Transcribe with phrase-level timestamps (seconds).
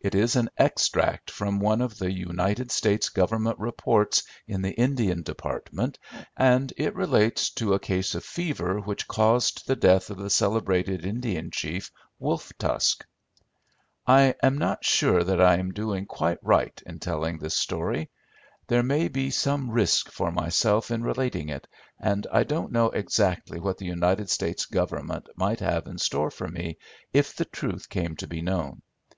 [0.00, 5.20] It is an extract from one of the United States Government Reports in the Indian
[5.22, 5.98] department,
[6.34, 11.04] and it relates to a case of fever, which caused the death of the celebrated
[11.04, 13.04] Indian chief Wolf Tusk.
[14.06, 18.08] "I am not sure that I am doing quite right in telling this story.
[18.68, 21.68] There may be some risk for myself in relating it,
[22.00, 26.48] and I don't know exactly what the United States Government might have in store for
[26.48, 26.78] me
[27.12, 28.80] if the truth came to be known.